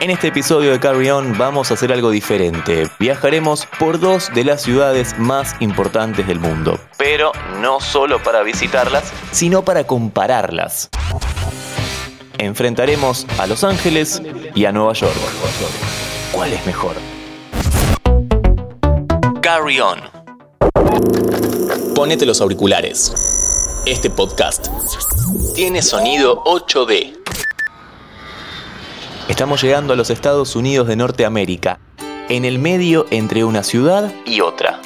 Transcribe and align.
En 0.00 0.10
este 0.10 0.28
episodio 0.28 0.72
de 0.72 0.78
Carry 0.78 1.08
On 1.10 1.38
vamos 1.38 1.70
a 1.70 1.74
hacer 1.74 1.90
algo 1.90 2.10
diferente. 2.10 2.86
Viajaremos 2.98 3.66
por 3.78 3.98
dos 3.98 4.30
de 4.34 4.44
las 4.44 4.62
ciudades 4.62 5.18
más 5.18 5.56
importantes 5.60 6.26
del 6.26 6.38
mundo. 6.38 6.78
Pero 6.98 7.32
no 7.60 7.80
solo 7.80 8.22
para 8.22 8.42
visitarlas, 8.42 9.10
sino 9.32 9.64
para 9.64 9.84
compararlas. 9.84 10.90
Enfrentaremos 12.38 13.26
a 13.38 13.46
Los 13.46 13.64
Ángeles 13.64 14.20
y 14.54 14.66
a 14.66 14.72
Nueva 14.72 14.92
York. 14.92 15.16
¿Cuál 16.30 16.52
es 16.52 16.66
mejor? 16.66 16.96
Carry 19.40 19.80
On. 19.80 19.98
Ponete 21.94 22.26
los 22.26 22.42
auriculares. 22.42 23.14
Este 23.86 24.10
podcast 24.10 24.68
tiene 25.54 25.80
sonido 25.80 26.44
8D. 26.44 27.25
Estamos 29.36 29.62
llegando 29.62 29.92
a 29.92 29.96
los 29.96 30.08
Estados 30.08 30.56
Unidos 30.56 30.88
de 30.88 30.96
Norteamérica, 30.96 31.78
en 32.30 32.46
el 32.46 32.58
medio 32.58 33.04
entre 33.10 33.44
una 33.44 33.62
ciudad 33.62 34.10
y 34.24 34.40
otra. 34.40 34.80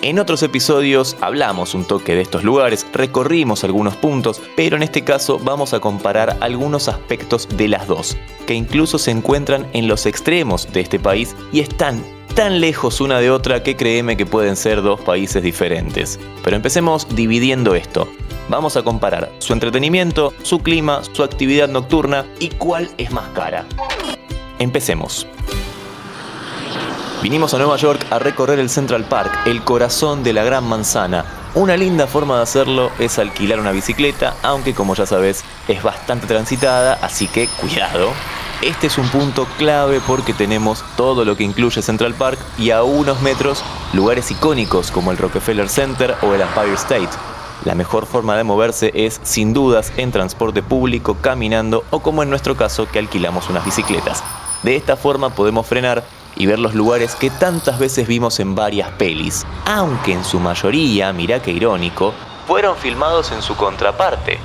En 0.00 0.20
otros 0.20 0.44
episodios 0.44 1.16
hablamos 1.20 1.74
un 1.74 1.84
toque 1.84 2.14
de 2.14 2.20
estos 2.20 2.44
lugares, 2.44 2.86
recorrimos 2.92 3.64
algunos 3.64 3.96
puntos, 3.96 4.40
pero 4.54 4.76
en 4.76 4.84
este 4.84 5.02
caso 5.02 5.40
vamos 5.40 5.74
a 5.74 5.80
comparar 5.80 6.36
algunos 6.38 6.86
aspectos 6.86 7.48
de 7.56 7.66
las 7.66 7.88
dos, 7.88 8.16
que 8.46 8.54
incluso 8.54 8.98
se 8.98 9.10
encuentran 9.10 9.66
en 9.72 9.88
los 9.88 10.06
extremos 10.06 10.72
de 10.72 10.82
este 10.82 11.00
país 11.00 11.34
y 11.50 11.58
están 11.58 12.00
tan 12.36 12.60
lejos 12.60 13.00
una 13.00 13.18
de 13.18 13.32
otra 13.32 13.64
que 13.64 13.74
créeme 13.74 14.16
que 14.16 14.24
pueden 14.24 14.54
ser 14.54 14.82
dos 14.82 15.00
países 15.00 15.42
diferentes. 15.42 16.20
Pero 16.44 16.54
empecemos 16.54 17.08
dividiendo 17.16 17.74
esto. 17.74 18.06
Vamos 18.48 18.76
a 18.76 18.82
comparar 18.82 19.32
su 19.38 19.52
entretenimiento, 19.52 20.32
su 20.42 20.60
clima, 20.60 21.02
su 21.12 21.24
actividad 21.24 21.68
nocturna 21.68 22.24
y 22.38 22.50
cuál 22.50 22.88
es 22.96 23.10
más 23.10 23.28
cara. 23.30 23.64
Empecemos. 24.58 25.26
Vinimos 27.22 27.54
a 27.54 27.58
Nueva 27.58 27.76
York 27.76 28.06
a 28.10 28.20
recorrer 28.20 28.60
el 28.60 28.70
Central 28.70 29.04
Park, 29.04 29.32
el 29.46 29.64
corazón 29.64 30.22
de 30.22 30.32
la 30.32 30.44
Gran 30.44 30.64
Manzana. 30.64 31.24
Una 31.54 31.76
linda 31.76 32.06
forma 32.06 32.36
de 32.36 32.42
hacerlo 32.42 32.92
es 33.00 33.18
alquilar 33.18 33.58
una 33.58 33.72
bicicleta, 33.72 34.36
aunque 34.42 34.74
como 34.74 34.94
ya 34.94 35.06
sabes 35.06 35.42
es 35.66 35.82
bastante 35.82 36.28
transitada, 36.28 36.98
así 37.02 37.26
que 37.26 37.48
cuidado. 37.48 38.10
Este 38.62 38.86
es 38.86 38.96
un 38.96 39.08
punto 39.08 39.46
clave 39.58 40.00
porque 40.06 40.34
tenemos 40.34 40.84
todo 40.96 41.24
lo 41.24 41.36
que 41.36 41.44
incluye 41.44 41.82
Central 41.82 42.14
Park 42.14 42.38
y 42.58 42.70
a 42.70 42.84
unos 42.84 43.20
metros 43.22 43.64
lugares 43.92 44.30
icónicos 44.30 44.90
como 44.92 45.10
el 45.10 45.18
Rockefeller 45.18 45.68
Center 45.68 46.14
o 46.22 46.32
el 46.34 46.42
Empire 46.42 46.74
State. 46.74 47.35
La 47.64 47.74
mejor 47.74 48.06
forma 48.06 48.36
de 48.36 48.44
moverse 48.44 48.92
es, 48.94 49.20
sin 49.22 49.52
dudas, 49.52 49.92
en 49.96 50.12
transporte 50.12 50.62
público, 50.62 51.16
caminando 51.20 51.84
o 51.90 52.00
como 52.00 52.22
en 52.22 52.30
nuestro 52.30 52.56
caso 52.56 52.86
que 52.86 52.98
alquilamos 52.98 53.48
unas 53.50 53.64
bicicletas. 53.64 54.22
De 54.62 54.76
esta 54.76 54.96
forma 54.96 55.30
podemos 55.30 55.66
frenar 55.66 56.04
y 56.36 56.46
ver 56.46 56.58
los 56.58 56.74
lugares 56.74 57.14
que 57.14 57.30
tantas 57.30 57.78
veces 57.78 58.06
vimos 58.06 58.40
en 58.40 58.54
varias 58.54 58.90
pelis, 58.92 59.46
aunque 59.64 60.12
en 60.12 60.24
su 60.24 60.38
mayoría, 60.38 61.12
mira 61.12 61.40
que 61.40 61.50
irónico, 61.50 62.12
fueron 62.46 62.76
filmados 62.76 63.32
en 63.32 63.42
su 63.42 63.56
contraparte. 63.56 64.38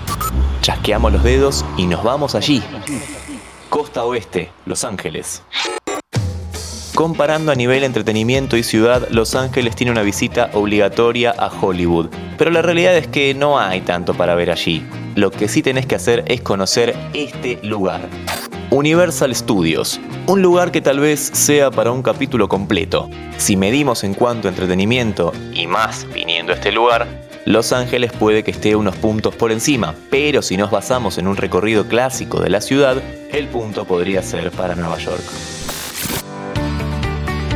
Chasqueamos 0.62 1.12
los 1.12 1.24
dedos 1.24 1.66
y 1.78 1.86
nos 1.88 2.04
vamos 2.04 2.36
allí. 2.36 2.64
Costa 3.70 4.04
Oeste, 4.04 4.52
Los 4.66 4.84
Ángeles. 4.84 5.44
Comparando 6.96 7.52
a 7.52 7.56
nivel 7.56 7.84
entretenimiento 7.84 8.58
y 8.58 8.64
ciudad, 8.64 9.08
Los 9.10 9.34
Ángeles 9.36 9.76
tiene 9.76 9.92
una 9.92 10.02
visita 10.02 10.50
obligatoria 10.54 11.34
a 11.38 11.48
Hollywood, 11.48 12.10
pero 12.42 12.50
la 12.50 12.64
realidad 12.64 12.98
es 12.98 13.06
que 13.06 13.36
no 13.36 13.60
hay 13.60 13.82
tanto 13.82 14.16
para 14.16 14.34
ver 14.34 14.50
allí. 14.50 14.84
Lo 15.14 15.30
que 15.30 15.48
sí 15.48 15.62
tenés 15.62 15.86
que 15.86 15.94
hacer 15.94 16.24
es 16.26 16.42
conocer 16.42 16.96
este 17.14 17.60
lugar. 17.62 18.02
Universal 18.72 19.36
Studios, 19.36 20.02
un 20.26 20.42
lugar 20.42 20.72
que 20.72 20.82
tal 20.82 21.00
vez 21.00 21.20
sea 21.20 21.70
para 21.70 21.92
un 21.92 22.02
capítulo 22.02 22.50
completo. 22.50 23.12
Si 23.38 23.56
medimos 23.56 24.04
en 24.04 24.16
cuanto 24.16 24.48
a 24.48 24.50
entretenimiento, 24.50 25.34
y 25.54 25.68
más 25.68 26.12
viniendo 26.12 26.52
a 26.52 26.56
este 26.56 26.72
lugar, 26.72 27.08
Los 27.46 27.74
Ángeles 27.74 28.12
puede 28.12 28.44
que 28.44 28.50
esté 28.50 28.76
unos 28.76 28.96
puntos 28.96 29.36
por 29.36 29.52
encima, 29.52 29.94
pero 30.10 30.42
si 30.42 30.58
nos 30.58 30.72
basamos 30.72 31.20
en 31.20 31.28
un 31.28 31.38
recorrido 31.38 31.86
clásico 31.88 32.42
de 32.42 32.50
la 32.50 32.62
ciudad, 32.62 32.98
el 33.32 33.50
punto 33.50 33.86
podría 33.86 34.24
ser 34.24 34.50
para 34.50 34.74
Nueva 34.74 34.98
York. 34.98 35.61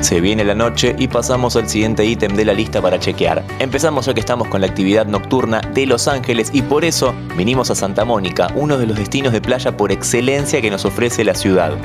Se 0.06 0.22
viene 0.22 0.44
la 0.44 0.54
noche 0.54 0.96
y 1.00 1.08
pasamos 1.08 1.56
al 1.56 1.68
siguiente 1.68 2.06
ítem 2.06 2.36
de 2.36 2.46
la 2.46 2.54
lista 2.54 2.80
para 2.80 3.00
chequear. 3.00 3.44
Empezamos 3.58 4.06
ya 4.06 4.14
que 4.14 4.20
estamos 4.20 4.48
con 4.50 4.62
la 4.62 4.68
actividad 4.68 5.08
nocturna 5.08 5.62
de 5.74 5.88
Los 5.88 6.08
Ángeles 6.08 6.52
y 6.54 6.62
por 6.62 6.86
eso 6.86 7.16
vinimos 7.36 7.72
a 7.72 7.76
Santa 7.76 8.06
Mónica, 8.06 8.50
uno 8.54 8.78
de 8.78 8.86
los 8.86 8.98
destinos 8.98 9.34
de 9.34 9.42
playa 9.42 9.76
por 9.76 9.92
excelencia 9.92 10.62
que 10.62 10.70
nos 10.70 10.86
ofrece 10.86 11.24
la 11.24 11.34
ciudad. 11.34 11.76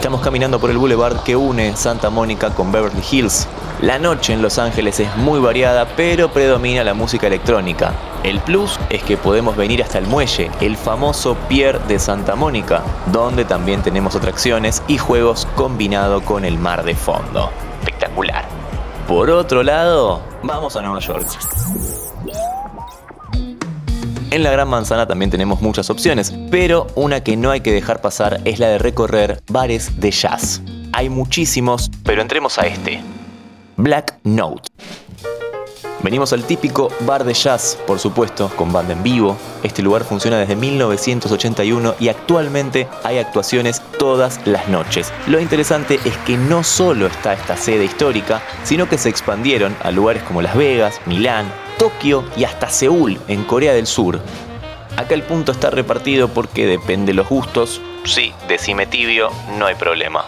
Estamos 0.00 0.22
caminando 0.22 0.58
por 0.58 0.70
el 0.70 0.78
boulevard 0.78 1.22
que 1.24 1.36
une 1.36 1.76
Santa 1.76 2.08
Mónica 2.08 2.54
con 2.54 2.72
Beverly 2.72 3.02
Hills. 3.10 3.46
La 3.82 3.98
noche 3.98 4.32
en 4.32 4.40
Los 4.40 4.58
Ángeles 4.58 4.98
es 4.98 5.14
muy 5.16 5.40
variada, 5.40 5.86
pero 5.94 6.32
predomina 6.32 6.82
la 6.82 6.94
música 6.94 7.26
electrónica. 7.26 7.92
El 8.22 8.40
plus 8.40 8.80
es 8.88 9.02
que 9.02 9.18
podemos 9.18 9.58
venir 9.58 9.82
hasta 9.82 9.98
el 9.98 10.06
muelle, 10.06 10.50
el 10.62 10.78
famoso 10.78 11.36
Pier 11.50 11.78
de 11.82 11.98
Santa 11.98 12.34
Mónica, 12.34 12.82
donde 13.12 13.44
también 13.44 13.82
tenemos 13.82 14.16
atracciones 14.16 14.82
y 14.88 14.96
juegos 14.96 15.46
combinado 15.54 16.22
con 16.22 16.46
el 16.46 16.58
mar 16.58 16.82
de 16.82 16.94
fondo. 16.94 17.50
Espectacular. 17.80 18.46
Por 19.06 19.28
otro 19.28 19.62
lado, 19.62 20.22
vamos 20.42 20.76
a 20.76 20.80
Nueva 20.80 21.00
York. 21.00 21.26
En 24.32 24.44
la 24.44 24.52
Gran 24.52 24.68
Manzana 24.68 25.08
también 25.08 25.28
tenemos 25.28 25.60
muchas 25.60 25.90
opciones, 25.90 26.32
pero 26.52 26.86
una 26.94 27.20
que 27.20 27.36
no 27.36 27.50
hay 27.50 27.62
que 27.62 27.72
dejar 27.72 28.00
pasar 28.00 28.40
es 28.44 28.60
la 28.60 28.68
de 28.68 28.78
recorrer 28.78 29.42
bares 29.48 29.98
de 30.00 30.12
jazz. 30.12 30.62
Hay 30.92 31.08
muchísimos, 31.08 31.90
pero 32.04 32.22
entremos 32.22 32.56
a 32.56 32.62
este. 32.62 33.02
Black 33.76 34.18
Note. 34.22 34.68
Venimos 36.02 36.32
al 36.32 36.44
típico 36.44 36.90
bar 37.00 37.24
de 37.24 37.34
jazz, 37.34 37.78
por 37.86 37.98
supuesto, 37.98 38.50
con 38.56 38.72
banda 38.72 38.94
en 38.94 39.02
vivo. 39.02 39.36
Este 39.62 39.82
lugar 39.82 40.04
funciona 40.04 40.38
desde 40.38 40.56
1981 40.56 41.94
y 42.00 42.08
actualmente 42.08 42.88
hay 43.04 43.18
actuaciones 43.18 43.82
todas 43.98 44.40
las 44.46 44.66
noches. 44.68 45.12
Lo 45.26 45.38
interesante 45.38 46.00
es 46.06 46.16
que 46.18 46.38
no 46.38 46.64
solo 46.64 47.06
está 47.06 47.34
esta 47.34 47.56
sede 47.56 47.84
histórica, 47.84 48.40
sino 48.64 48.88
que 48.88 48.96
se 48.96 49.10
expandieron 49.10 49.76
a 49.82 49.90
lugares 49.90 50.22
como 50.22 50.40
Las 50.40 50.56
Vegas, 50.56 51.00
Milán, 51.04 51.52
Tokio 51.78 52.24
y 52.34 52.44
hasta 52.44 52.70
Seúl, 52.70 53.18
en 53.28 53.44
Corea 53.44 53.74
del 53.74 53.86
Sur. 53.86 54.20
Acá 54.96 55.14
el 55.14 55.22
punto 55.22 55.52
está 55.52 55.68
repartido 55.68 56.28
porque 56.28 56.66
depende 56.66 57.12
de 57.12 57.14
los 57.14 57.28
gustos. 57.28 57.80
Sí, 58.04 58.32
decime 58.48 58.86
tibio, 58.86 59.28
no 59.58 59.66
hay 59.66 59.74
problema. 59.74 60.24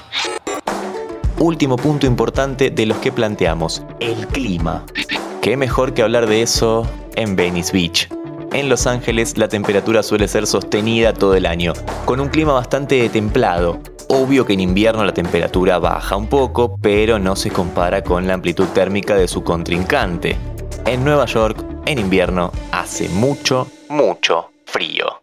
Último 1.38 1.76
punto 1.76 2.06
importante 2.06 2.70
de 2.70 2.86
los 2.86 2.98
que 2.98 3.10
planteamos, 3.10 3.82
el 4.00 4.28
clima. 4.28 4.84
¿Qué 5.42 5.56
mejor 5.56 5.92
que 5.92 6.03
hablar 6.03 6.28
de 6.28 6.41
eso 6.41 6.88
en 7.16 7.34
Venice 7.34 7.72
Beach? 7.72 8.08
En 8.53 8.69
Los 8.69 8.86
Ángeles 8.86 9.36
la 9.36 9.48
temperatura 9.48 10.04
suele 10.04 10.28
ser 10.28 10.47
sostenida 10.47 11.12
todo 11.12 11.34
el 11.34 11.47
año, 11.47 11.72
con 12.04 12.20
un 12.20 12.28
clima 12.28 12.53
bastante 12.53 13.08
templado. 13.08 13.81
Obvio 14.08 14.47
que 14.47 14.52
en 14.52 14.60
invierno 14.60 15.04
la 15.04 15.12
temperatura 15.12 15.81
baja 15.81 16.14
un 16.16 16.28
poco, 16.28 16.78
pero 16.81 17.19
no 17.19 17.34
se 17.34 17.50
compara 17.50 18.04
con 18.04 18.28
la 18.28 18.34
amplitud 18.34 18.69
térmica 18.69 19.16
de 19.16 19.26
su 19.26 19.42
contrincante. 19.42 20.36
En 20.86 21.02
Nueva 21.02 21.26
York, 21.26 21.58
en 21.86 21.98
invierno, 21.98 22.52
hace 22.70 23.08
mucho, 23.08 23.66
mucho 23.88 24.52
frío. 24.66 25.22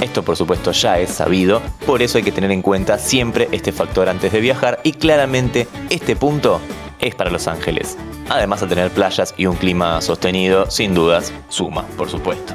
Esto 0.00 0.22
por 0.22 0.36
supuesto 0.36 0.70
ya 0.70 1.00
es 1.00 1.10
sabido, 1.10 1.60
por 1.84 2.00
eso 2.00 2.18
hay 2.18 2.22
que 2.22 2.30
tener 2.30 2.52
en 2.52 2.62
cuenta 2.62 2.96
siempre 2.96 3.48
este 3.50 3.72
factor 3.72 4.08
antes 4.08 4.30
de 4.30 4.40
viajar 4.40 4.78
y 4.84 4.92
claramente 4.92 5.66
este 5.90 6.14
punto 6.14 6.60
es 7.00 7.14
para 7.14 7.30
Los 7.30 7.46
Ángeles. 7.46 7.96
Además 8.28 8.60
de 8.60 8.66
tener 8.66 8.90
playas 8.90 9.34
y 9.36 9.46
un 9.46 9.56
clima 9.56 10.00
sostenido, 10.00 10.70
sin 10.70 10.94
dudas, 10.94 11.32
suma, 11.48 11.82
por 11.96 12.10
supuesto. 12.10 12.54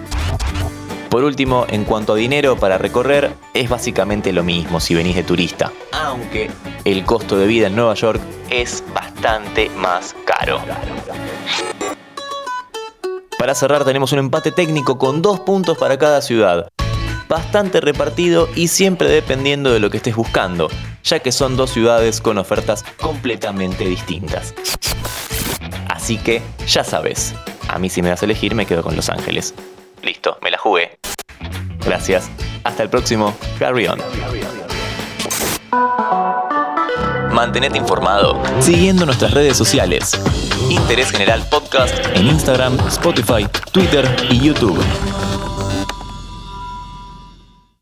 Por 1.10 1.24
último, 1.24 1.68
en 1.70 1.84
cuanto 1.84 2.14
a 2.14 2.16
dinero 2.16 2.58
para 2.58 2.80
recorrer, 2.80 3.34
es 3.54 3.70
básicamente 3.70 4.34
lo 4.34 4.44
mismo 4.44 4.80
si 4.80 4.96
venís 4.96 5.16
de 5.16 5.22
turista, 5.22 5.72
aunque 5.92 6.50
el 6.86 7.06
costo 7.06 7.38
de 7.38 7.46
vida 7.46 7.68
en 7.68 7.76
Nueva 7.76 7.94
York 7.94 8.20
es 8.50 8.84
bastante 8.96 9.70
más 9.78 10.16
caro. 10.26 10.60
Para 13.38 13.54
cerrar 13.54 13.84
tenemos 13.84 14.12
un 14.14 14.20
empate 14.20 14.52
técnico 14.52 14.98
con 14.98 15.22
dos 15.22 15.40
puntos 15.42 15.78
para 15.78 16.00
cada 16.00 16.22
ciudad. 16.22 16.70
Bastante 17.28 17.82
repartido 17.82 18.50
y 18.56 18.68
siempre 18.68 19.08
dependiendo 19.10 19.72
de 19.72 19.80
lo 19.80 19.90
que 19.90 19.98
estés 19.98 20.16
buscando, 20.16 20.70
ya 21.04 21.20
que 21.20 21.32
son 21.32 21.56
dos 21.56 21.72
ciudades 21.72 22.22
con 22.22 22.38
ofertas 22.38 22.84
completamente 22.98 23.86
distintas. 23.86 24.54
Así 25.90 26.18
que, 26.18 26.42
ya 26.68 26.84
sabes, 26.84 27.34
a 27.68 27.80
mí 27.80 27.90
si 27.90 28.02
me 28.02 28.10
das 28.10 28.22
a 28.22 28.26
elegir 28.26 28.56
me 28.56 28.66
quedo 28.66 28.84
con 28.84 28.96
Los 28.96 29.10
Ángeles. 29.10 29.54
Listo, 30.02 30.38
me 30.42 30.52
la 30.52 30.58
jugué. 30.58 30.98
Gracias. 31.86 32.30
Hasta 32.64 32.84
el 32.84 32.90
próximo. 32.90 33.36
Carry 33.60 33.88
on. 33.88 34.00
Mantenete 37.34 37.78
informado 37.78 38.42
siguiendo 38.60 39.06
nuestras 39.06 39.34
redes 39.34 39.58
sociales. 39.58 40.12
Interés 40.70 41.12
General 41.12 41.44
Podcast 41.50 41.94
en 42.16 42.28
Instagram, 42.28 42.78
Spotify, 42.88 43.48
Twitter 43.72 44.06
y 44.30 44.40
YouTube. 44.40 44.80